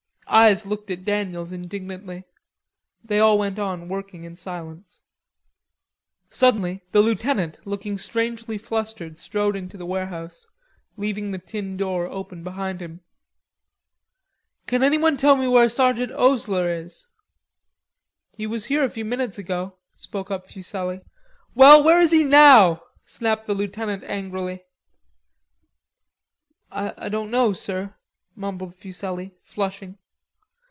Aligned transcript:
Eyes 0.33 0.65
looked 0.65 0.89
at 0.89 1.03
Daniels 1.03 1.51
indignantly. 1.51 2.23
They 3.03 3.19
all 3.19 3.37
went 3.37 3.59
on 3.59 3.89
working 3.89 4.23
in 4.23 4.37
silence. 4.37 5.01
Suddenly 6.29 6.79
the 6.93 7.01
lieutenant, 7.01 7.59
looking 7.67 7.97
strangely 7.97 8.57
flustered, 8.57 9.19
strode 9.19 9.57
into 9.57 9.75
the 9.75 9.85
warehouse, 9.85 10.47
leaving 10.95 11.31
the 11.31 11.37
tin 11.37 11.75
door 11.75 12.05
open 12.07 12.45
behind 12.45 12.81
him. 12.81 13.01
"Can 14.67 14.83
anyone 14.83 15.17
tell 15.17 15.35
me 15.35 15.49
where 15.49 15.67
Sergeant 15.67 16.13
Osler 16.13 16.69
is?" 16.75 17.07
"He 18.31 18.47
was 18.47 18.67
here 18.67 18.83
a 18.85 18.89
few 18.89 19.03
minutes 19.03 19.37
ago," 19.37 19.75
spoke 19.97 20.31
up 20.31 20.47
Fuselli. 20.47 21.01
"Well, 21.55 21.83
where 21.83 21.99
is 21.99 22.11
he 22.11 22.23
now?" 22.23 22.83
snapped 23.03 23.47
the 23.47 23.53
lieutenant 23.53 24.05
angrily. 24.05 24.63
"I 26.71 27.09
don't 27.09 27.31
know, 27.31 27.51
sir," 27.51 27.95
mumbled 28.33 28.77
Fuselli, 28.77 29.35
flushing. 29.43 29.97